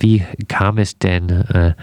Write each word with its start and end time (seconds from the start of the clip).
wie 0.00 0.24
kam 0.48 0.78
es 0.78 0.98
denn 0.98 1.28
äh, 1.30 1.74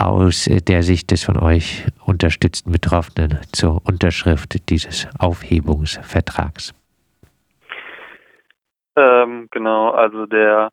aus 0.00 0.48
der 0.50 0.82
Sicht 0.82 1.10
des 1.10 1.24
von 1.24 1.38
euch 1.38 1.86
unterstützten 2.04 2.72
Betroffenen 2.72 3.38
zur 3.52 3.80
Unterschrift 3.86 4.68
dieses 4.68 5.08
Aufhebungsvertrags? 5.18 6.74
Ähm, 8.96 9.48
genau, 9.50 9.90
also 9.90 10.26
der 10.26 10.70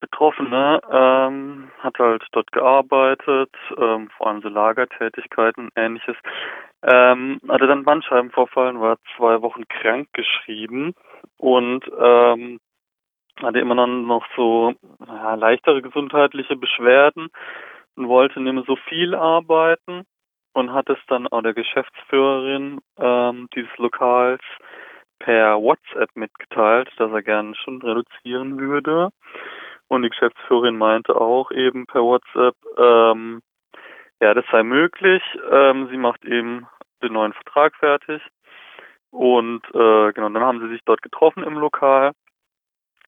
Betroffene 0.00 0.80
ähm, 0.90 1.70
hat 1.78 1.98
halt 1.98 2.24
dort 2.32 2.52
gearbeitet, 2.52 3.50
ähm, 3.78 4.08
vor 4.16 4.28
allem 4.28 4.42
so 4.42 4.48
Lagertätigkeiten 4.48 5.64
und 5.64 5.72
ähnliches. 5.76 6.16
Ähm, 6.82 7.40
hatte 7.48 7.66
dann 7.66 7.84
Bandscheibenvorfall, 7.84 8.78
war 8.80 8.98
zwei 9.16 9.40
Wochen 9.42 9.66
krank 9.68 10.08
geschrieben 10.12 10.94
und 11.38 11.84
ähm, 11.98 12.60
hatte 13.42 13.58
immer 13.58 13.74
dann 13.74 14.06
noch 14.06 14.24
so 14.36 14.74
ja, 15.06 15.34
leichtere 15.34 15.82
gesundheitliche 15.82 16.56
Beschwerden 16.56 17.28
und 17.96 18.08
wollte 18.08 18.40
nicht 18.40 18.52
mehr 18.52 18.64
so 18.66 18.76
viel 18.76 19.14
arbeiten 19.14 20.04
und 20.52 20.72
hat 20.72 20.88
es 20.88 20.98
dann 21.08 21.26
auch 21.28 21.42
der 21.42 21.54
Geschäftsführerin 21.54 22.80
ähm, 22.98 23.48
dieses 23.54 23.76
Lokals 23.76 24.42
per 25.18 25.60
WhatsApp 25.60 26.10
mitgeteilt, 26.14 26.90
dass 26.96 27.10
er 27.10 27.22
gerne 27.22 27.54
schon 27.56 27.80
reduzieren 27.82 28.58
würde. 28.58 29.10
Und 29.88 30.02
die 30.02 30.10
Geschäftsführerin 30.10 30.76
meinte 30.76 31.14
auch 31.14 31.50
eben 31.50 31.86
per 31.86 32.02
WhatsApp, 32.02 32.56
ähm, 32.78 33.40
ja, 34.20 34.34
das 34.34 34.44
sei 34.50 34.62
möglich. 34.62 35.22
Ähm, 35.50 35.88
sie 35.90 35.96
macht 35.96 36.24
eben 36.24 36.66
den 37.02 37.12
neuen 37.12 37.32
Vertrag 37.34 37.76
fertig. 37.76 38.22
Und 39.10 39.62
äh, 39.74 40.12
genau, 40.12 40.28
dann 40.28 40.40
haben 40.42 40.60
sie 40.60 40.68
sich 40.68 40.80
dort 40.84 41.02
getroffen 41.02 41.42
im 41.44 41.58
Lokal. 41.58 42.12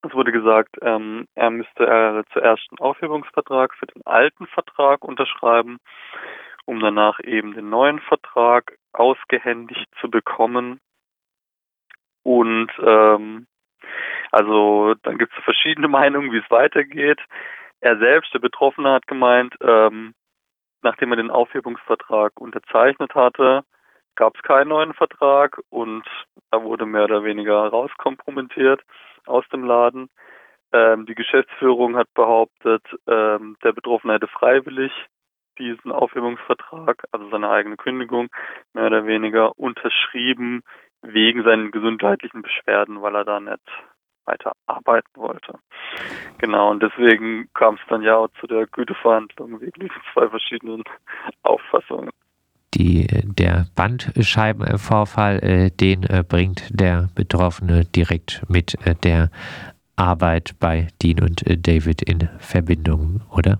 Es 0.02 0.14
wurde 0.14 0.30
gesagt, 0.30 0.76
ähm, 0.80 1.26
er 1.34 1.50
müsste 1.50 1.84
äh, 1.84 2.22
zuerst 2.32 2.66
einen 2.70 2.78
Aufhebungsvertrag 2.78 3.74
für 3.74 3.86
den 3.86 4.06
alten 4.06 4.46
Vertrag 4.46 5.04
unterschreiben, 5.04 5.78
um 6.66 6.78
danach 6.80 7.18
eben 7.20 7.54
den 7.54 7.68
neuen 7.68 7.98
Vertrag 8.00 8.76
ausgehändigt 8.92 9.88
zu 10.00 10.08
bekommen. 10.08 10.80
Und 12.22 12.70
ähm, 12.80 13.46
also 14.30 14.94
dann 15.02 15.18
gibt 15.18 15.32
es 15.36 15.44
verschiedene 15.44 15.88
Meinungen, 15.98 16.30
wie 16.32 16.38
es 16.38 16.50
weitergeht. 16.50 17.20
Er 17.80 17.98
selbst, 17.98 18.32
der 18.34 18.40
Betroffene, 18.40 18.92
hat 18.92 19.06
gemeint, 19.06 19.54
ähm, 19.60 20.14
nachdem 20.82 21.12
er 21.12 21.16
den 21.16 21.30
Aufhebungsvertrag 21.30 22.40
unterzeichnet 22.40 23.14
hatte, 23.14 23.64
gab 24.18 24.34
es 24.34 24.42
keinen 24.42 24.68
neuen 24.68 24.94
Vertrag 24.94 25.60
und 25.70 26.04
er 26.50 26.64
wurde 26.64 26.86
mehr 26.86 27.04
oder 27.04 27.22
weniger 27.22 27.68
rauskompromittiert 27.68 28.82
aus 29.26 29.48
dem 29.52 29.62
Laden. 29.62 30.10
Ähm, 30.72 31.06
die 31.06 31.14
Geschäftsführung 31.14 31.96
hat 31.96 32.12
behauptet, 32.14 32.82
ähm, 33.06 33.56
der 33.62 33.72
Betroffene 33.72 34.14
hätte 34.14 34.26
freiwillig 34.26 34.92
diesen 35.58 35.92
Aufhebungsvertrag, 35.92 37.04
also 37.12 37.30
seine 37.30 37.48
eigene 37.48 37.76
Kündigung, 37.76 38.28
mehr 38.74 38.86
oder 38.86 39.06
weniger 39.06 39.56
unterschrieben 39.56 40.62
wegen 41.02 41.44
seinen 41.44 41.70
gesundheitlichen 41.70 42.42
Beschwerden, 42.42 43.00
weil 43.00 43.14
er 43.14 43.24
da 43.24 43.38
nicht 43.38 43.62
weiter 44.24 44.52
arbeiten 44.66 45.14
wollte. 45.14 45.60
Genau, 46.38 46.70
und 46.72 46.82
deswegen 46.82 47.48
kam 47.54 47.76
es 47.76 47.80
dann 47.88 48.02
ja 48.02 48.16
auch 48.16 48.28
zu 48.40 48.48
der 48.48 48.66
Güteverhandlung 48.66 49.60
wegen 49.60 49.80
diesen 49.80 50.02
zwei 50.12 50.28
verschiedenen 50.28 50.82
Auffassungen. 51.42 52.10
Die, 52.74 53.06
der 53.24 53.66
Bandscheibenvorfall, 53.74 55.38
äh, 55.42 55.70
den 55.70 56.02
äh, 56.02 56.22
bringt 56.22 56.68
der 56.70 57.08
Betroffene 57.14 57.84
direkt 57.86 58.42
mit 58.48 58.74
äh, 58.86 58.94
der 58.94 59.30
Arbeit 59.96 60.54
bei 60.60 60.88
Dean 61.02 61.20
und 61.20 61.46
äh, 61.46 61.56
David 61.56 62.02
in 62.02 62.28
Verbindung, 62.38 63.22
oder? 63.34 63.58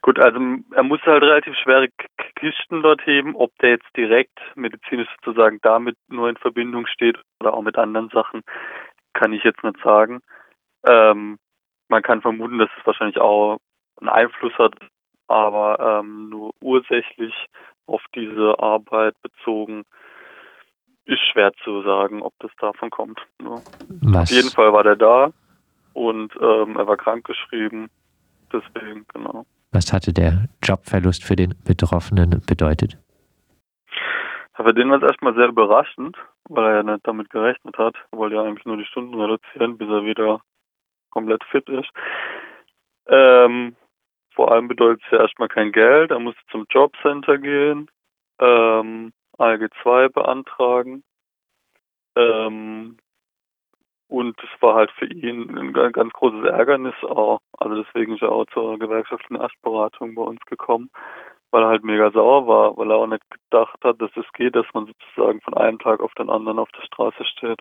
Gut, 0.00 0.18
also 0.18 0.40
er 0.74 0.82
muss 0.82 1.02
halt 1.02 1.22
relativ 1.22 1.54
schwere 1.56 1.88
Kisten 2.36 2.82
dort 2.82 3.04
heben, 3.06 3.36
ob 3.36 3.50
der 3.58 3.70
jetzt 3.70 3.96
direkt 3.96 4.38
medizinisch 4.54 5.08
sozusagen 5.16 5.58
damit 5.62 5.96
nur 6.08 6.30
in 6.30 6.36
Verbindung 6.36 6.86
steht 6.86 7.18
oder 7.40 7.52
auch 7.52 7.62
mit 7.62 7.76
anderen 7.76 8.08
Sachen, 8.08 8.42
kann 9.12 9.32
ich 9.32 9.44
jetzt 9.44 9.62
nicht 9.62 9.76
sagen. 9.82 10.20
Ähm, 10.88 11.38
man 11.88 12.02
kann 12.02 12.22
vermuten, 12.22 12.58
dass 12.58 12.70
es 12.78 12.86
wahrscheinlich 12.86 13.18
auch 13.18 13.58
einen 14.00 14.08
Einfluss 14.08 14.54
hat, 14.58 14.74
aber 15.28 16.00
ähm, 16.00 16.30
nur 16.30 16.52
ursächlich 16.60 17.34
auf 17.86 18.02
diese 18.14 18.58
Arbeit 18.58 19.14
bezogen 19.22 19.84
ist 21.04 21.20
schwer 21.32 21.52
zu 21.64 21.82
sagen, 21.82 22.22
ob 22.22 22.34
das 22.40 22.50
davon 22.58 22.90
kommt. 22.90 23.20
Ja. 23.42 24.20
Auf 24.20 24.30
jeden 24.30 24.50
Fall 24.50 24.72
war 24.72 24.82
der 24.82 24.96
da 24.96 25.32
und 25.94 26.34
ähm, 26.40 26.76
er 26.76 26.86
war 26.86 26.96
krankgeschrieben. 26.96 27.88
Deswegen, 28.52 29.06
genau. 29.12 29.46
Was 29.72 29.92
hatte 29.92 30.12
der 30.12 30.48
Jobverlust 30.62 31.24
für 31.24 31.36
den 31.36 31.54
Betroffenen 31.64 32.42
bedeutet? 32.46 32.98
Ja, 34.58 34.64
für 34.64 34.74
den 34.74 34.90
war 34.90 35.02
es 35.02 35.08
erstmal 35.08 35.34
sehr 35.34 35.48
überraschend, 35.48 36.16
weil 36.48 36.64
er 36.64 36.76
ja 36.76 36.82
nicht 36.82 37.06
damit 37.06 37.30
gerechnet 37.30 37.76
hat. 37.78 37.94
Er 38.10 38.18
wollte 38.18 38.36
ja 38.36 38.42
eigentlich 38.42 38.66
nur 38.66 38.76
die 38.76 38.86
Stunden 38.86 39.20
reduzieren, 39.20 39.78
bis 39.78 39.88
er 39.88 40.04
wieder 40.04 40.40
komplett 41.10 41.44
fit 41.44 41.68
ist. 41.68 41.88
Ähm, 43.06 43.76
vor 44.38 44.52
allem 44.52 44.68
bedeutet 44.68 45.02
es 45.04 45.10
ja 45.10 45.22
erstmal 45.22 45.48
kein 45.48 45.72
Geld. 45.72 46.12
Er 46.12 46.20
musste 46.20 46.40
zum 46.52 46.64
Jobcenter 46.70 47.38
gehen, 47.38 47.90
ähm, 48.38 49.12
ALG 49.36 49.68
2 49.82 50.10
beantragen. 50.10 51.02
Ähm, 52.14 52.98
und 54.06 54.38
es 54.38 54.62
war 54.62 54.76
halt 54.76 54.92
für 54.92 55.06
ihn 55.06 55.58
ein 55.58 55.72
ganz 55.72 56.12
großes 56.12 56.44
Ärgernis 56.44 56.94
auch. 57.02 57.40
Also 57.58 57.82
deswegen 57.82 58.14
ist 58.14 58.22
er 58.22 58.30
auch 58.30 58.46
zur 58.54 58.78
gewerkschaftlichen 58.78 59.42
Erstberatung 59.42 60.14
bei 60.14 60.22
uns 60.22 60.40
gekommen, 60.46 60.88
weil 61.50 61.64
er 61.64 61.70
halt 61.70 61.82
mega 61.82 62.12
sauer 62.12 62.46
war, 62.46 62.76
weil 62.76 62.92
er 62.92 62.98
auch 62.98 63.08
nicht 63.08 63.24
gedacht 63.28 63.80
hat, 63.82 64.00
dass 64.00 64.12
es 64.14 64.32
geht, 64.34 64.54
dass 64.54 64.66
man 64.72 64.86
sozusagen 64.86 65.40
von 65.40 65.54
einem 65.54 65.80
Tag 65.80 65.98
auf 65.98 66.14
den 66.14 66.30
anderen 66.30 66.60
auf 66.60 66.70
der 66.78 66.86
Straße 66.86 67.24
steht. 67.24 67.58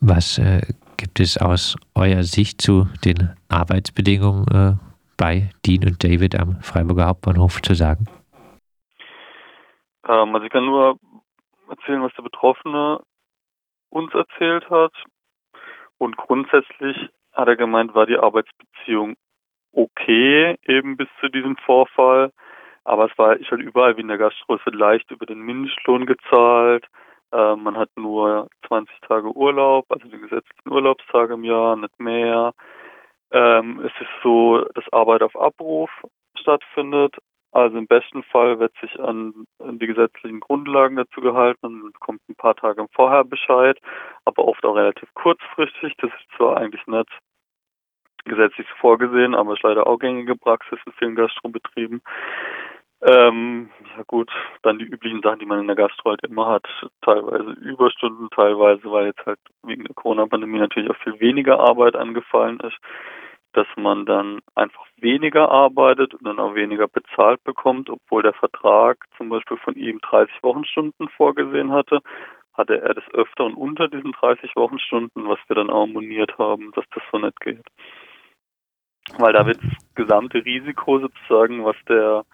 Was 0.00 0.38
äh, 0.38 0.60
gibt 0.96 1.18
es 1.18 1.38
aus 1.38 1.76
eurer 1.96 2.22
Sicht 2.22 2.62
zu 2.62 2.86
den 3.04 3.34
Arbeitsbedingungen 3.48 4.46
äh, 4.52 4.89
bei 5.20 5.50
Dean 5.66 5.84
und 5.84 6.02
David 6.02 6.34
am 6.40 6.62
Freiburger 6.62 7.06
Hauptbahnhof 7.06 7.60
zu 7.60 7.74
sagen? 7.74 8.06
Ähm, 10.08 10.34
also 10.34 10.46
ich 10.46 10.50
kann 10.50 10.64
nur 10.64 10.98
erzählen, 11.68 12.02
was 12.02 12.14
der 12.14 12.22
Betroffene 12.22 13.00
uns 13.90 14.14
erzählt 14.14 14.68
hat. 14.70 14.94
Und 15.98 16.16
grundsätzlich 16.16 16.96
hat 17.32 17.48
er 17.48 17.56
gemeint, 17.56 17.94
war 17.94 18.06
die 18.06 18.16
Arbeitsbeziehung 18.16 19.16
okay, 19.72 20.56
eben 20.64 20.96
bis 20.96 21.08
zu 21.20 21.28
diesem 21.28 21.56
Vorfall. 21.58 22.32
Aber 22.84 23.10
es 23.10 23.18
war 23.18 23.38
ich 23.38 23.50
halt 23.50 23.60
überall 23.60 23.98
wie 23.98 24.00
in 24.00 24.08
der 24.08 24.18
wird 24.18 24.74
leicht 24.74 25.10
über 25.10 25.26
den 25.26 25.40
Mindestlohn 25.40 26.06
gezahlt. 26.06 26.86
Äh, 27.30 27.56
man 27.56 27.76
hat 27.76 27.90
nur 27.94 28.48
20 28.68 28.98
Tage 29.02 29.36
Urlaub, 29.36 29.84
also 29.90 30.08
die 30.08 30.18
gesetzlichen 30.18 30.72
Urlaubstage 30.72 31.34
im 31.34 31.44
Jahr, 31.44 31.76
nicht 31.76 32.00
mehr. 32.00 32.54
Ähm, 33.32 33.80
es 33.80 33.92
ist 34.00 34.10
so, 34.22 34.64
dass 34.74 34.92
Arbeit 34.92 35.22
auf 35.22 35.38
Abruf 35.38 35.90
stattfindet. 36.38 37.16
Also 37.52 37.78
im 37.78 37.86
besten 37.86 38.22
Fall 38.24 38.60
wird 38.60 38.72
sich 38.80 38.98
an, 39.00 39.46
an 39.58 39.78
die 39.78 39.88
gesetzlichen 39.88 40.40
Grundlagen 40.40 40.96
dazu 40.96 41.20
gehalten 41.20 41.82
und 41.82 41.98
kommt 41.98 42.20
ein 42.28 42.36
paar 42.36 42.54
Tage 42.54 42.86
vorher 42.92 43.24
Bescheid, 43.24 43.76
aber 44.24 44.44
oft 44.46 44.64
auch 44.64 44.76
relativ 44.76 45.12
kurzfristig. 45.14 45.94
Das 45.98 46.10
ist 46.10 46.36
zwar 46.36 46.58
eigentlich 46.58 46.86
nicht 46.86 47.08
gesetzlich 48.24 48.68
vorgesehen, 48.80 49.34
aber 49.34 49.54
ist 49.54 49.62
leider 49.62 49.86
auch 49.86 49.98
gängige 49.98 50.36
Praxis 50.36 50.78
in 50.86 50.92
vielen 50.92 51.16
Gastrobetrieben. 51.16 52.02
Ähm, 53.02 53.70
ja 53.96 54.02
gut, 54.06 54.30
dann 54.62 54.78
die 54.78 54.84
üblichen 54.84 55.22
Sachen, 55.22 55.38
die 55.38 55.46
man 55.46 55.60
in 55.60 55.66
der 55.66 55.76
Gastro 55.76 56.10
halt 56.10 56.22
immer 56.22 56.46
hat, 56.46 56.66
teilweise 57.02 57.50
Überstunden, 57.52 58.28
teilweise, 58.30 58.82
weil 58.90 59.06
jetzt 59.06 59.24
halt 59.24 59.38
wegen 59.62 59.84
der 59.84 59.94
Corona-Pandemie 59.94 60.58
natürlich 60.58 60.90
auch 60.90 61.02
viel 61.02 61.18
weniger 61.18 61.60
Arbeit 61.60 61.96
angefallen 61.96 62.60
ist 62.60 62.76
dass 63.52 63.66
man 63.76 64.06
dann 64.06 64.40
einfach 64.54 64.86
weniger 64.98 65.50
arbeitet 65.50 66.14
und 66.14 66.24
dann 66.24 66.38
auch 66.38 66.54
weniger 66.54 66.86
bezahlt 66.86 67.42
bekommt, 67.44 67.90
obwohl 67.90 68.22
der 68.22 68.32
Vertrag 68.34 69.04
zum 69.16 69.28
Beispiel 69.28 69.56
von 69.58 69.74
ihm 69.74 70.00
30 70.00 70.42
Wochenstunden 70.42 71.08
vorgesehen 71.08 71.72
hatte, 71.72 72.00
hatte 72.52 72.80
er 72.80 72.94
des 72.94 73.04
Öfteren 73.12 73.54
unter 73.54 73.88
diesen 73.88 74.12
30 74.12 74.54
Wochenstunden, 74.54 75.28
was 75.28 75.38
wir 75.48 75.56
dann 75.56 75.70
auch 75.70 75.86
moniert 75.86 76.38
haben, 76.38 76.70
dass 76.74 76.84
das 76.94 77.02
so 77.10 77.18
nicht 77.18 77.40
geht. 77.40 77.64
Weil 79.18 79.32
da 79.32 79.46
wird 79.46 79.58
das 79.62 79.94
gesamte 79.94 80.44
Risiko 80.44 81.00
sozusagen, 81.00 81.64
was 81.64 81.76
der, 81.88 82.24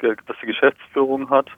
was 0.00 0.36
die 0.42 0.46
Geschäftsführung 0.46 1.30
hat, 1.30 1.48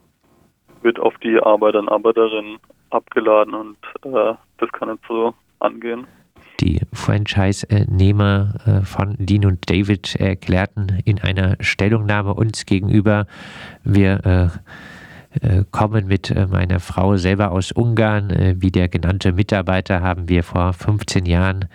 wird 0.82 0.99
auf 0.99 1.14
die 1.19 1.38
Arbeiter 1.40 1.81
und 1.81 1.88
Arbeiterinnen 1.88 2.58
abgeladen 2.90 3.55
und 3.55 3.76
äh, 4.05 4.35
das 4.58 4.73
kann 4.73 4.90
nicht 4.90 5.02
so 5.08 5.35
angehen. 5.61 6.06
Die 6.61 6.81
Franchise-Nehmer 6.93 8.55
äh, 8.67 8.85
von 8.85 9.14
Dean 9.19 9.44
und 9.44 9.70
David 9.70 10.17
erklärten 10.17 11.00
in 11.05 11.20
einer 11.20 11.56
Stellungnahme 11.61 12.35
uns 12.35 12.67
gegenüber, 12.67 13.26
wir 13.85 14.26
äh, 14.26 14.49
kommen 15.70 16.06
mit 16.06 16.31
äh, 16.31 16.46
meiner 16.46 16.81
Frau 16.81 17.17
selber 17.17 17.50
aus 17.50 17.73
Ungarn. 17.73 18.31
Äh, 18.31 18.56
wie 18.58 18.70
der 18.70 18.88
genannte 18.88 19.32
Mitarbeiter 19.32 20.00
haben 20.00 20.29
wir 20.29 20.43
vor 20.43 20.73
15 20.73 21.26
Jahren 21.26 21.67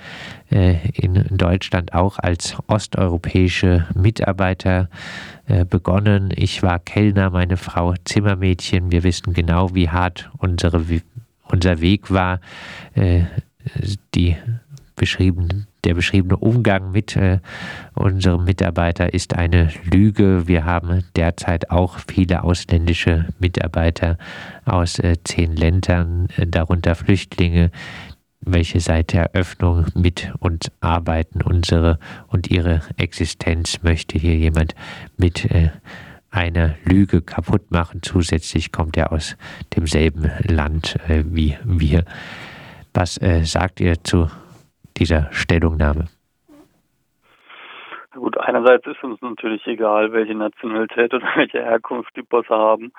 in 0.49 1.25
Deutschland 1.31 1.95
auch 1.95 2.19
als 2.19 2.55
osteuropäische 2.67 3.87
Mitarbeiter 3.95 4.87
begonnen. 5.67 6.31
Ich 6.35 6.61
war 6.61 6.77
Kellner, 6.77 7.31
meine 7.31 7.57
Frau 7.57 7.95
Zimmermädchen. 8.05 8.91
Wir 8.91 9.01
wissen 9.01 9.33
genau, 9.33 9.73
wie 9.73 9.89
hart 9.89 10.29
unsere, 10.37 10.83
unser 11.49 11.81
Weg 11.81 12.11
war. 12.11 12.39
Die 14.13 14.37
beschrieben, 14.95 15.65
der 15.83 15.93
beschriebene 15.93 16.37
Umgang 16.37 16.91
mit 16.91 17.15
äh, 17.15 17.39
unserem 17.93 18.45
Mitarbeiter 18.45 19.13
ist 19.13 19.35
eine 19.35 19.69
Lüge. 19.83 20.47
Wir 20.47 20.65
haben 20.65 21.03
derzeit 21.15 21.69
auch 21.71 21.99
viele 22.07 22.43
ausländische 22.43 23.25
Mitarbeiter 23.39 24.17
aus 24.65 24.99
äh, 24.99 25.17
zehn 25.23 25.55
Ländern, 25.55 26.27
äh, 26.37 26.47
darunter 26.47 26.95
Flüchtlinge, 26.95 27.71
welche 28.41 28.79
seit 28.79 29.13
der 29.13 29.33
Eröffnung 29.33 29.85
mit 29.95 30.33
uns 30.39 30.71
arbeiten. 30.81 31.41
Unsere 31.41 31.99
und 32.27 32.49
ihre 32.49 32.81
Existenz 32.97 33.83
möchte 33.83 34.17
hier 34.17 34.35
jemand 34.35 34.75
mit 35.17 35.45
äh, 35.51 35.69
einer 36.29 36.75
Lüge 36.83 37.21
kaputt 37.21 37.71
machen. 37.71 38.01
Zusätzlich 38.01 38.71
kommt 38.71 38.97
er 38.97 39.11
aus 39.11 39.37
demselben 39.75 40.31
Land 40.47 40.97
äh, 41.07 41.23
wie 41.25 41.57
wir. 41.63 42.05
Was 42.93 43.17
äh, 43.21 43.43
sagt 43.43 43.79
ihr 43.79 44.03
zu 44.03 44.29
dieser 45.03 45.27
Stellungnahme? 45.33 46.05
Gut, 48.13 48.37
einerseits 48.37 48.87
ist 48.87 49.03
uns 49.03 49.19
natürlich 49.21 49.65
egal, 49.67 50.13
welche 50.13 50.33
Nationalität 50.35 51.13
oder 51.13 51.27
welche 51.35 51.61
Herkunft 51.61 52.15
die 52.15 52.21
Bosse 52.21 52.55
haben. 52.55 52.93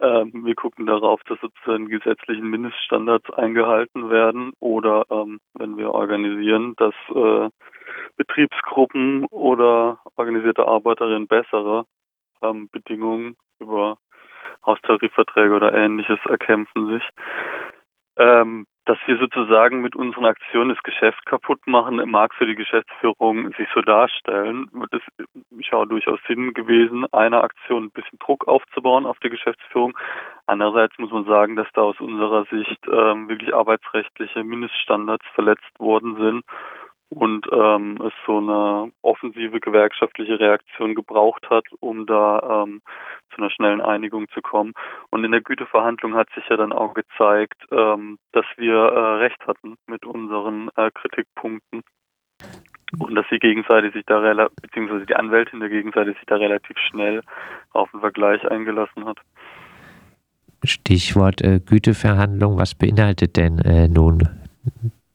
Ähm, 0.00 0.30
wir 0.46 0.54
gucken 0.54 0.86
darauf, 0.86 1.20
dass 1.24 1.38
sozusagen 1.40 1.88
gesetzlichen 1.88 2.48
Mindeststandards 2.48 3.28
eingehalten 3.34 4.08
werden 4.08 4.52
oder 4.60 5.04
ähm, 5.10 5.40
wenn 5.54 5.76
wir 5.76 5.92
organisieren, 5.92 6.74
dass 6.78 6.94
äh, 7.14 7.50
Betriebsgruppen 8.16 9.26
oder 9.26 9.98
organisierte 10.16 10.66
Arbeiterinnen 10.66 11.26
bessere 11.26 11.84
ähm, 12.40 12.70
Bedingungen 12.72 13.36
über 13.58 13.98
Haustarifverträge 14.64 15.54
oder 15.54 15.74
ähnliches 15.74 16.20
erkämpfen 16.26 16.86
sich. 16.86 17.02
Ähm, 18.16 18.66
dass 18.86 18.98
wir 19.06 19.18
sozusagen 19.18 19.82
mit 19.82 19.94
unseren 19.94 20.24
Aktionen 20.24 20.70
das 20.70 20.82
Geschäft 20.82 21.24
kaputt 21.26 21.66
machen, 21.66 21.96
mag 22.10 22.34
für 22.34 22.46
die 22.46 22.54
Geschäftsführung 22.54 23.52
sich 23.56 23.68
so 23.74 23.82
darstellen. 23.82 24.70
Das 24.90 25.02
ist 25.18 25.70
ja 25.70 25.84
durchaus 25.84 26.18
Sinn 26.26 26.54
gewesen, 26.54 27.06
einer 27.12 27.44
Aktion 27.44 27.84
ein 27.84 27.90
bisschen 27.90 28.18
Druck 28.18 28.48
aufzubauen 28.48 29.06
auf 29.06 29.18
die 29.20 29.30
Geschäftsführung. 29.30 29.96
Andererseits 30.46 30.98
muss 30.98 31.10
man 31.12 31.24
sagen, 31.26 31.56
dass 31.56 31.68
da 31.74 31.82
aus 31.82 32.00
unserer 32.00 32.44
Sicht 32.46 32.80
ähm, 32.90 33.28
wirklich 33.28 33.54
arbeitsrechtliche 33.54 34.42
Mindeststandards 34.42 35.26
verletzt 35.34 35.78
worden 35.78 36.16
sind 36.16 36.44
und 37.10 37.46
ähm, 37.52 37.98
es 38.06 38.12
so 38.24 38.38
eine 38.38 38.92
offensive 39.02 39.60
gewerkschaftliche 39.60 40.38
Reaktion 40.38 40.94
gebraucht 40.94 41.50
hat, 41.50 41.64
um 41.80 42.06
da 42.06 42.64
ähm, 42.64 42.82
zu 43.34 43.38
einer 43.38 43.50
schnellen 43.50 43.80
Einigung 43.80 44.28
zu 44.28 44.40
kommen. 44.40 44.72
Und 45.10 45.24
in 45.24 45.32
der 45.32 45.40
Güteverhandlung 45.40 46.14
hat 46.14 46.28
sich 46.34 46.44
ja 46.48 46.56
dann 46.56 46.72
auch 46.72 46.94
gezeigt, 46.94 47.62
ähm, 47.72 48.18
dass 48.32 48.46
wir 48.56 48.74
äh, 48.74 49.16
recht 49.18 49.44
hatten 49.46 49.76
mit 49.86 50.06
unseren 50.06 50.70
äh, 50.76 50.90
Kritikpunkten 50.94 51.82
und 52.98 53.14
dass 53.14 53.26
sie 53.28 53.38
gegenseitig 53.38 53.92
sich 53.92 54.04
da 54.06 54.48
beziehungsweise 54.62 55.06
die 55.06 55.16
Anwältin 55.16 55.60
der 55.60 55.68
Gegenseite 55.68 56.12
sich 56.12 56.26
da 56.26 56.36
relativ 56.36 56.76
schnell 56.78 57.22
auf 57.72 57.90
den 57.90 58.00
Vergleich 58.00 58.48
eingelassen 58.48 59.04
hat. 59.04 59.18
Stichwort 60.62 61.42
äh, 61.42 61.58
Güteverhandlung, 61.58 62.56
was 62.56 62.74
beinhaltet 62.74 63.36
denn 63.36 63.58
äh, 63.60 63.88
nun 63.88 64.28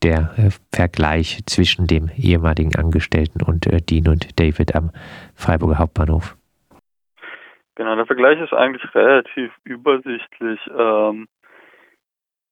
der 0.04 0.34
äh, 0.38 0.50
Vergleich 0.72 1.44
zwischen 1.46 1.88
dem 1.88 2.10
ehemaligen 2.16 2.76
Angestellten 2.76 3.42
und 3.44 3.68
äh, 3.68 3.82
Dean 3.82 4.08
und 4.08 4.40
David 4.40 4.76
am 4.76 4.92
Freiburger 5.36 5.80
Hauptbahnhof? 5.80 6.36
Genau, 7.76 7.96
der 7.96 8.06
Vergleich 8.06 8.40
ist 8.40 8.54
eigentlich 8.54 8.84
relativ 8.96 9.52
übersichtlich. 9.64 10.60
Ähm, 10.78 11.28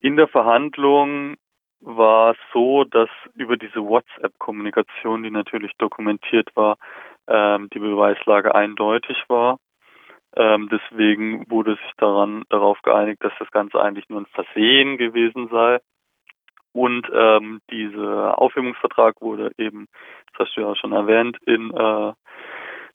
in 0.01 0.17
der 0.17 0.27
Verhandlung 0.27 1.35
war 1.79 2.31
es 2.31 2.37
so, 2.51 2.83
dass 2.83 3.09
über 3.35 3.57
diese 3.57 3.83
WhatsApp-Kommunikation, 3.83 5.23
die 5.23 5.31
natürlich 5.31 5.71
dokumentiert 5.77 6.49
war, 6.55 6.77
ähm, 7.27 7.69
die 7.73 7.79
Beweislage 7.79 8.53
eindeutig 8.53 9.17
war. 9.27 9.59
Ähm, 10.35 10.69
deswegen 10.71 11.49
wurde 11.49 11.75
sich 11.75 11.91
daran 11.97 12.43
darauf 12.49 12.81
geeinigt, 12.81 13.23
dass 13.23 13.33
das 13.39 13.51
Ganze 13.51 13.81
eigentlich 13.81 14.09
nur 14.09 14.21
ein 14.21 14.25
Versehen 14.33 14.97
gewesen 14.97 15.47
sei 15.49 15.79
und 16.73 17.09
ähm, 17.13 17.61
dieser 17.69 18.39
Aufhebungsvertrag 18.39 19.21
wurde 19.21 19.51
eben, 19.57 19.87
das 20.31 20.47
hast 20.47 20.57
du 20.57 20.61
ja 20.61 20.75
schon 20.75 20.91
erwähnt, 20.91 21.37
in 21.45 21.71
äh, 21.71 22.13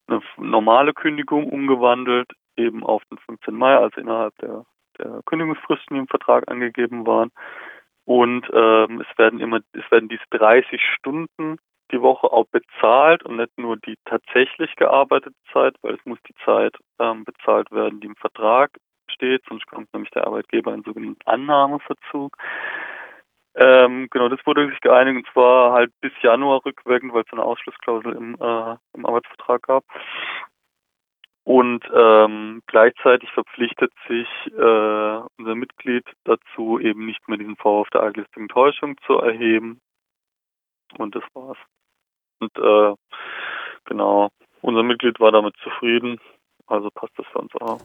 eine 0.09 0.21
normale 0.37 0.93
Kündigung 0.93 1.49
umgewandelt, 1.49 2.31
eben 2.57 2.85
auf 2.85 3.03
den 3.11 3.19
15. 3.19 3.55
Mai, 3.55 3.77
also 3.77 4.01
innerhalb 4.01 4.37
der, 4.39 4.65
der 4.99 5.21
Kündigungsfristen, 5.27 5.95
die 5.95 6.01
im 6.01 6.09
Vertrag 6.09 6.51
angegeben 6.51 7.07
waren. 7.07 7.31
Und 8.05 8.49
ähm, 8.53 9.01
es 9.01 9.19
werden 9.19 9.39
immer, 9.39 9.61
es 9.73 9.91
werden 9.91 10.09
diese 10.09 10.25
30 10.31 10.81
Stunden 10.97 11.59
die 11.93 12.01
Woche 12.01 12.33
auch 12.33 12.47
bezahlt 12.47 13.23
und 13.25 13.37
nicht 13.37 13.57
nur 13.59 13.77
die 13.77 13.97
tatsächlich 14.05 14.75
gearbeitete 14.77 15.37
Zeit, 15.53 15.75
weil 15.83 15.95
es 15.95 16.05
muss 16.05 16.19
die 16.29 16.35
Zeit 16.45 16.75
ähm, 16.99 17.25
bezahlt 17.25 17.71
werden, 17.71 18.01
die 18.01 18.09
im 18.09 18.17
Vertrag 18.17 18.71
steht, 19.11 19.43
sonst 19.49 19.67
kommt 19.67 19.93
nämlich 19.93 20.11
der 20.11 20.27
Arbeitgeber 20.27 20.75
in 20.75 20.83
sogenannten 20.83 21.27
Annahmeverzug. 21.27 22.37
Ähm, 23.61 24.07
genau, 24.11 24.29
das 24.29 24.39
wurde 24.47 24.69
sich 24.69 24.81
geeinigt 24.81 25.17
und 25.17 25.33
zwar 25.33 25.73
halt 25.73 25.91
bis 26.01 26.13
Januar 26.23 26.65
rückwirkend, 26.65 27.13
weil 27.13 27.25
es 27.27 27.33
eine 27.33 27.43
Ausschlussklausel 27.43 28.13
im, 28.13 28.35
äh, 28.41 28.77
im 28.95 29.05
Arbeitsvertrag 29.05 29.63
gab. 29.63 29.85
Und 31.43 31.83
ähm, 31.93 32.63
gleichzeitig 32.67 33.31
verpflichtet 33.33 33.91
sich 34.07 34.29
äh, 34.53 35.21
unser 35.39 35.55
Mitglied 35.57 36.05
dazu, 36.25 36.79
eben 36.79 37.07
nicht 37.07 37.27
mehr 37.27 37.39
diesen 37.39 37.57
Vorwurf 37.57 37.89
der 37.91 38.03
arglistigen 38.03 38.49
Täuschung 38.49 38.97
zu 39.07 39.15
erheben. 39.15 39.81
Und 40.97 41.17
das 41.17 41.25
war's. 41.35 41.59
Und 42.39 42.57
äh, 42.59 42.95
genau, 43.87 44.29
unser 44.61 44.85
Mitglied 44.85 45.19
war 45.19 45.33
damit 45.33 45.57
zufrieden, 45.65 46.21
also 46.69 46.91
passt 46.91 47.19
das 47.19 47.27
für 47.33 47.39
uns 47.39 47.55
auch. 47.57 47.81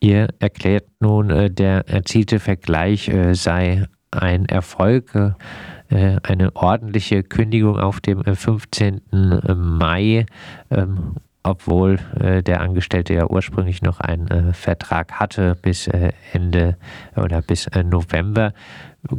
Ihr 0.00 0.28
erklärt 0.40 0.88
nun, 1.00 1.30
äh, 1.30 1.50
der 1.50 1.88
erzielte 1.88 2.40
Vergleich 2.40 3.08
äh, 3.08 3.34
sei 3.34 3.86
ein 4.12 4.46
Erfolg, 4.46 5.14
äh, 5.14 6.16
eine 6.22 6.54
ordentliche 6.54 7.22
Kündigung 7.22 7.78
auf 7.78 8.00
dem 8.00 8.22
15. 8.24 9.02
Äh, 9.12 9.54
Mai, 9.54 10.26
ähm, 10.70 11.16
obwohl 11.42 11.98
äh, 12.20 12.42
der 12.42 12.60
Angestellte 12.60 13.14
ja 13.14 13.26
ursprünglich 13.26 13.82
noch 13.82 14.00
einen 14.00 14.54
Vertrag 14.54 15.18
hatte 15.18 15.56
bis 15.60 15.88
Ende 16.32 16.76
oder 17.16 17.42
bis 17.42 17.68
November. 17.84 18.52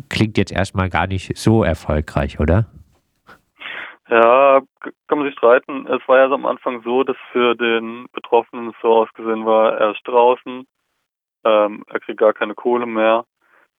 Klingt 0.10 0.38
jetzt 0.38 0.54
erstmal 0.54 0.90
gar 0.90 1.08
nicht 1.08 1.38
so 1.38 1.64
erfolgreich, 1.64 2.40
oder? 2.40 2.66
Ja, 4.10 4.62
kann 5.08 5.18
man 5.18 5.28
sich 5.28 5.38
streiten. 5.38 5.86
Es 5.88 6.08
war 6.08 6.20
ja 6.20 6.32
am 6.32 6.46
Anfang 6.46 6.82
so, 6.84 7.04
dass 7.04 7.18
für 7.32 7.56
den 7.56 8.06
Betroffenen 8.14 8.72
so 8.82 8.88
ausgesehen 8.94 9.46
war, 9.46 9.74
er 9.74 9.92
ist 9.92 10.08
draußen, 10.08 10.66
ähm, 11.44 11.84
er 11.88 12.00
kriegt 12.00 12.20
gar 12.20 12.34
keine 12.34 12.56
Kohle 12.56 12.86
mehr 12.86 13.26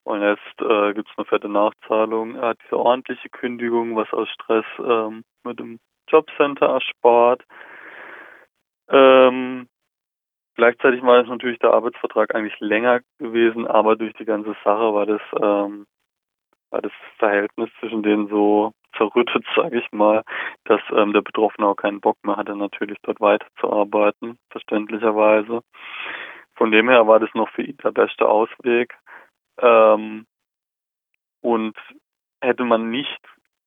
und 0.05 0.21
jetzt 0.21 0.61
äh, 0.61 0.93
gibt 0.93 1.09
es 1.11 1.19
eine 1.19 1.25
fette 1.25 1.49
Nachzahlung. 1.49 2.37
Er 2.37 2.49
hat 2.49 2.59
diese 2.65 2.79
ordentliche 2.79 3.31
Kündigung, 3.31 3.97
was 3.97 4.13
aus 4.13 4.29
Stress 4.29 4.67
ähm, 4.79 5.25
mit 5.45 5.59
dem 5.59 5.81
Jobcenter 6.09 6.67
erspart. 6.67 7.43
Ähm, 8.89 9.67
gleichzeitig 10.57 11.03
war 11.03 11.23
es 11.23 11.29
natürlich 11.29 11.59
der 11.59 11.73
Arbeitsvertrag 11.73 12.35
eigentlich 12.35 12.59
länger 12.61 13.01
gewesen, 13.19 13.67
aber 13.67 13.97
durch 13.97 14.13
die 14.15 14.27
ganze 14.27 14.55
Sache 14.63 14.93
war 14.93 15.07
das, 15.07 15.23
ähm, 15.41 15.87
war 16.71 16.83
das 16.83 16.93
Verhältnis 17.19 17.71
zwischen 17.81 18.03
denen 18.03 18.29
so 18.29 18.73
zerrüttet, 18.99 19.47
sage 19.57 19.79
ich 19.79 19.91
mal, 19.93 20.23
dass 20.65 20.83
ähm, 20.95 21.15
der 21.15 21.23
Betroffene 21.23 21.67
auch 21.67 21.77
keinen 21.77 22.03
Bock 22.03 22.19
mehr 22.25 22.37
hatte, 22.37 22.55
natürlich 22.55 22.99
dort 23.03 23.23
weiterzuarbeiten, 23.23 24.39
verständlicherweise. 24.51 25.63
Von 26.57 26.71
dem 26.71 26.91
her 26.91 27.07
war 27.07 27.21
das 27.21 27.33
noch 27.35 27.49
für 27.49 27.63
ihn 27.63 27.79
der 27.83 27.91
beste 27.91 28.29
Ausweg. 28.29 28.95
Ähm, 29.59 30.27
und 31.41 31.77
hätte 32.41 32.65
man 32.65 32.91
nicht, 32.91 33.21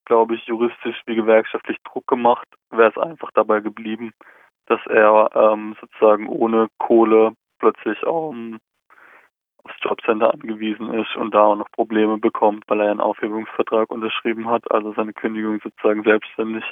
glaube 0.06 0.36
ich, 0.36 0.46
juristisch 0.46 1.00
wie 1.06 1.16
gewerkschaftlich 1.16 1.78
Druck 1.84 2.08
gemacht, 2.08 2.48
wäre 2.72 2.90
es 2.90 2.98
einfach 2.98 3.32
dabei 3.34 3.60
geblieben, 3.60 4.14
dass 4.68 4.80
er 4.88 5.30
ähm, 5.34 5.76
sozusagen 5.80 6.28
ohne 6.28 6.68
Kohle 6.78 7.34
plötzlich 7.60 8.04
um, 8.04 8.60
aufs 9.64 9.76
Jobcenter 9.82 10.34
angewiesen 10.34 10.94
ist 10.94 11.16
und 11.16 11.34
da 11.34 11.44
auch 11.44 11.56
noch 11.56 11.72
Probleme 11.72 12.18
bekommt, 12.18 12.64
weil 12.68 12.82
er 12.82 12.92
einen 12.92 13.02
Aufhebungsvertrag 13.02 13.90
unterschrieben 13.90 14.50
hat, 14.50 14.70
also 14.72 14.94
seine 14.94 15.14
Kündigung 15.14 15.60
sozusagen 15.64 16.04
selbstständig 16.04 16.64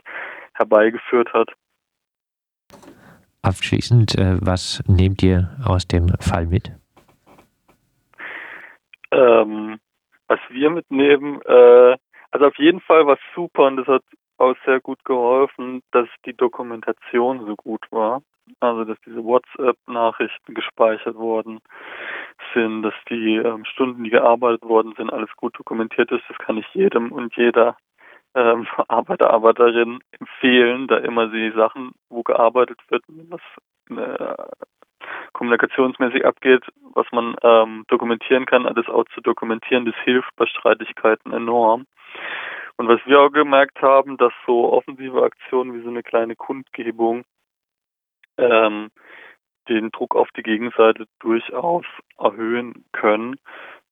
herbeigeführt 0.54 1.34
hat. 1.34 1.52
Abschließend, 3.42 4.18
äh, 4.18 4.38
was 4.42 4.82
nehmt 4.88 5.22
ihr 5.22 5.56
aus 5.64 5.88
dem 5.88 6.10
Fall 6.20 6.48
mit? 6.48 6.72
Ähm, 9.16 9.80
was 10.28 10.40
wir 10.50 10.70
mitnehmen, 10.70 11.42
äh, 11.44 11.98
also 12.32 12.48
auf 12.48 12.58
jeden 12.58 12.82
Fall 12.82 13.06
war 13.08 13.18
super 13.34 13.68
und 13.68 13.78
das 13.78 13.88
hat 13.88 14.04
auch 14.38 14.56
sehr 14.66 14.82
gut 14.82 15.04
geholfen, 15.06 15.82
dass 15.92 16.08
die 16.26 16.34
Dokumentation 16.36 17.46
so 17.46 17.56
gut 17.56 17.86
war. 17.92 18.22
Also 18.60 18.84
dass 18.84 18.98
diese 19.06 19.24
WhatsApp-Nachrichten 19.24 20.54
gespeichert 20.54 21.16
worden 21.16 21.62
sind, 22.54 22.84
dass 22.84 22.94
die 23.10 23.38
ähm, 23.38 23.66
Stunden, 23.66 24.04
die 24.04 24.10
gearbeitet 24.10 24.64
worden 24.64 24.94
sind, 24.98 25.12
alles 25.12 25.30
gut 25.36 25.58
dokumentiert 25.58 26.12
ist. 26.12 26.24
Das 26.28 26.38
kann 26.38 26.58
ich 26.58 26.68
jedem 26.74 27.12
und 27.12 27.36
jeder 27.38 27.78
ähm, 28.36 28.68
Arbeiter, 28.88 29.32
Arbeiterin 29.32 30.00
empfehlen, 30.20 30.88
da 30.88 30.98
immer 30.98 31.28
die 31.28 31.52
Sachen, 31.56 31.94
wo 32.10 32.22
gearbeitet 32.22 32.80
wird, 32.90 33.04
was 33.08 33.42
äh, 33.90 34.36
kommunikationsmäßig 35.36 36.26
abgeht, 36.26 36.64
was 36.94 37.06
man 37.12 37.36
ähm, 37.44 37.84
dokumentieren 37.90 38.46
kann, 38.46 38.66
alles 38.66 38.88
auch 38.88 39.06
zu 39.14 39.22
dokumentieren, 39.22 39.86
das 39.86 39.96
hilft 40.04 40.34
bei 40.38 40.46
Streitigkeiten 40.48 41.34
enorm. 41.34 41.86
Und 42.78 42.88
was 42.88 43.00
wir 43.06 43.20
auch 43.20 43.32
gemerkt 43.32 43.82
haben, 43.82 44.18
dass 44.18 44.34
so 44.46 44.72
offensive 44.72 45.22
Aktionen 45.22 45.74
wie 45.74 45.84
so 45.84 45.90
eine 45.90 46.04
kleine 46.04 46.36
Kundgebung 46.36 47.24
ähm, 48.38 48.90
den 49.70 49.92
Druck 49.92 50.16
auf 50.16 50.30
die 50.38 50.44
Gegenseite 50.44 51.06
durchaus 51.20 51.86
erhöhen 52.18 52.86
können 52.94 53.36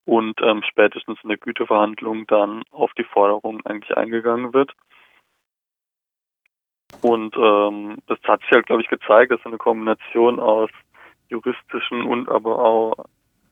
und 0.05 0.39
ähm, 0.41 0.63
spätestens 0.63 1.19
in 1.23 1.29
der 1.29 1.37
Güteverhandlung 1.37 2.25
dann 2.27 2.63
auf 2.71 2.93
die 2.93 3.05
Forderung 3.05 3.65
eigentlich 3.65 3.95
eingegangen 3.97 4.53
wird. 4.53 4.71
Und 7.01 7.35
ähm, 7.35 7.97
das 8.07 8.19
hat 8.23 8.41
sich 8.41 8.51
halt, 8.51 8.65
glaube 8.65 8.81
ich, 8.81 8.87
gezeigt, 8.87 9.31
dass 9.31 9.45
eine 9.45 9.57
Kombination 9.57 10.39
aus 10.39 10.69
juristischen 11.33 12.03
und 12.03 12.29
aber 12.29 12.59
auch 12.59 12.93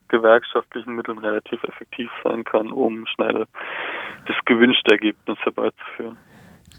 gewerkschaftlichen 0.08 0.96
Mitteln 0.96 1.18
relativ 1.18 1.64
effektiv 1.64 2.10
sein 2.24 2.44
kann, 2.44 2.72
um 2.72 3.06
schnell 3.08 3.46
das 4.28 4.36
gewünschte 4.46 4.92
Ergebnis 4.92 5.38
herbeizuführen. 5.40 6.18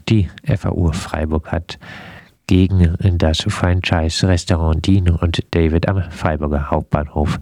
Die 0.07 0.29
FAU 0.45 0.91
Freiburg 0.91 1.51
hat 1.51 1.79
gegen 2.47 2.95
das 3.17 3.41
Franchise-Restaurant 3.47 4.85
Dean 4.85 5.09
und 5.09 5.55
David 5.55 5.87
am 5.87 6.03
Freiburger 6.11 6.69
Hauptbahnhof 6.69 7.39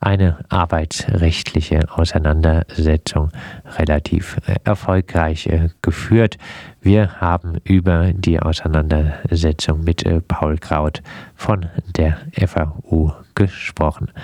eine 0.00 0.38
arbeitsrechtliche 0.48 1.80
Auseinandersetzung 1.90 3.30
relativ 3.78 4.36
erfolgreich 4.64 5.48
geführt. 5.82 6.38
Wir 6.80 7.20
haben 7.20 7.56
über 7.64 8.12
die 8.12 8.40
Auseinandersetzung 8.40 9.82
mit 9.84 10.04
Paul 10.28 10.58
Kraut 10.58 11.02
von 11.34 11.66
der 11.96 12.18
FAU 12.32 13.12
gesprochen. 13.34 14.10